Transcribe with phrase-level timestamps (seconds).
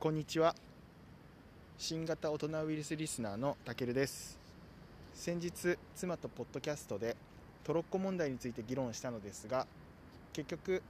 [0.00, 0.54] こんにちは。
[1.76, 4.38] 新型大人ウイルスリスナーのたけるです。
[5.12, 7.18] 先日妻とポッドキャストで
[7.64, 9.66] トロッコ問題について議論したのですが
[10.32, 10.82] 結局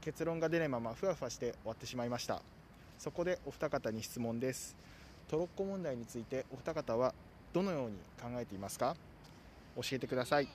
[0.00, 2.40] 結論が出ないままふわふわして終わってしまいました。
[2.98, 4.74] そこでお二方に質問です。
[5.28, 7.12] トロッコ問題についてお二方は
[7.52, 8.96] どのように考えていますか？
[9.76, 10.48] 教えてください。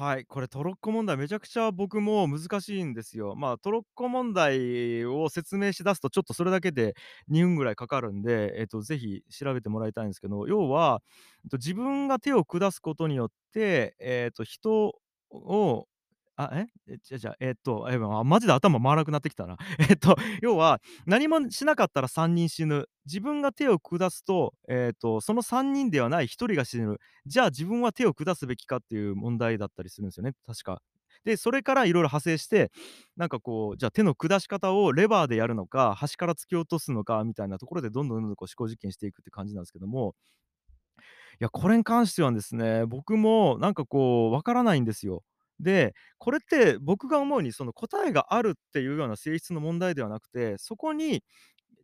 [0.00, 3.34] はい、これトロッコ問題めちゃくちゃ僕も難しいんですよ。
[3.36, 6.94] まあ、トロッコ問題を説明しだすとちょっとそれだけで
[7.28, 11.02] 2分ぐらいかかるんで、えっと、ぜひ調べてもらいたいんですけど、要は、
[11.44, 14.94] えっと、自分が手を下すことによって、えっと、人
[15.30, 15.86] を
[16.44, 16.66] あ、え？
[16.88, 19.56] え、違う違う、えっと、え、ま、マジで頭回らなくなってきたな。
[19.90, 22.88] えっと、要は、何もしなかったら3人死ぬ。
[23.06, 26.98] 自分が手を下すと、えっと、その3人ではない1人が死ぬ。
[27.26, 30.80] じゃあ自分は手を下すべきかっていう問題だったりするんですよね、確か。
[31.24, 32.70] で、それから色々派生して、
[33.16, 40.14] なんかこう、じゃあ手の下し方をレバーでやるのか、端から突き落とすのかみたいなところでどんどんどんどんこう思考実験していくって感じなんですけども。
[41.40, 45.22] いや、これに関してはですね、僕もなんかこう分からないんですよ。
[45.62, 51.22] で、これって僕が思うにその答えがあるっていうような性質の問題ではなくて、そこに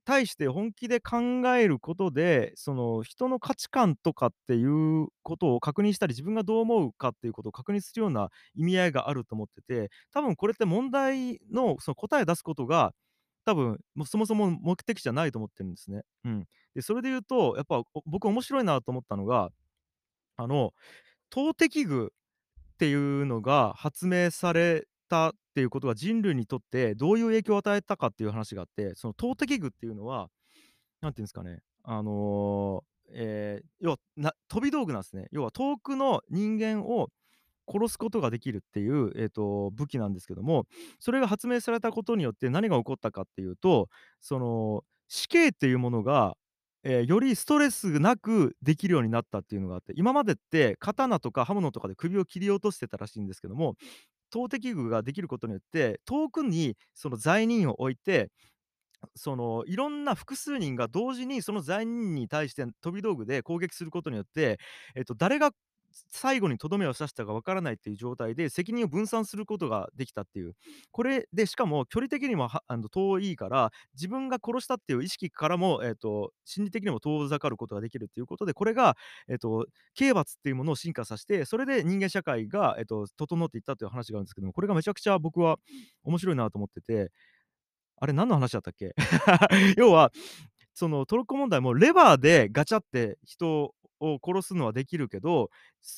[0.04, 1.18] 対して本気で考
[1.56, 12.94] えることで、その人の価値観とかっていうことを確認したり、自分がどう思うかっていうことを確認するような意味合いがあると思ってて、多分これって問題のその答え出すことが、
[13.44, 16.02] 多分、もそもそも目的じゃないと思ってるんですね。
[16.24, 16.44] うん。
[16.74, 19.50] で、それで言うと、やっぱ、僕面白いなと思ったのが、
[20.36, 20.72] あの、
[21.30, 22.12] 投擲具
[22.76, 30.28] っていうのが発明されたっていうことは人類にとってどういう影響を与えたかっていう話があって、その投擲具っていうのは、
[31.00, 35.28] 何て言うんですかね、あの、ええ、要は、な飛び道具なんですね。
[35.32, 37.08] 要は遠くの人間を
[37.70, 40.66] 殺すことができるっていう、えっと、武器なんですけども、
[41.00, 43.88] それが発明されたことによって何が起こったかっていうと、
[44.20, 46.36] その、死刑っていうものが、
[46.88, 53.74] えー、よりストレスなくできるようになったっていうのがあって、今までって刀とか刃物とかで首を切り落としてたらしいんですけども、
[54.30, 58.30] 投擲具ができることによって、遠くにその罪人を置いて、
[59.16, 64.58] その、いろんな複数人が同時にその罪人に対して飛び道具で攻撃することによって、
[64.94, 65.50] えっと、誰が
[66.10, 70.54] 最後にとどめを刺したか分からないっていう状態で責任を分散することができたっていう。
[70.92, 78.96] これでしかも距離的にもあの、遠いから、自分が殺したっていう意識からも、えっと、心理的にも遠ざかることができるっていうことで、これが、
[79.28, 85.58] えっと、刑罰っていうものを進化さして、それで人間社会が、えっと、整っていったという話があるんですけども、これがめちゃくちゃ僕は
[86.04, 87.10] 面白いなと思ってて。
[87.98, 88.94] あれ何の話だったっけ？
[89.78, 90.12] 要は、
[90.74, 95.50] そのトロッコ問題もレバーでガチャって人を殺すのはできるけど、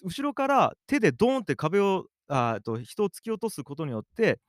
[0.04, 4.40] 後ろから手でドーンって壁をあ、と、人を突き落とすことによって、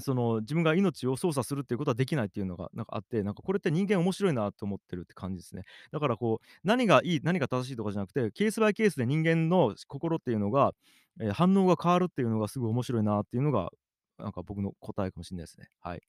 [0.00, 5.64] その、自分が命を操作するっていうことはできないっていうのがなんかあって、なんかこれって人間面白いなと思ってるって感じですね。
[5.92, 10.72] だからこう、何がいい、何が正しいとかじゃなくて、ケースバイケースで人間の心っていうのが、
[11.20, 13.70] え、反応が変わるっていうのがすごい面白いなっていうのが、
[14.18, 15.68] なんか僕の答えかもしんないですね。
[15.80, 16.02] はい。